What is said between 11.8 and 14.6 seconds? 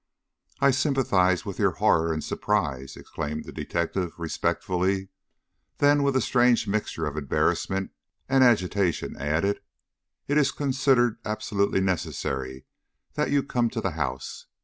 necessary that you come to the house.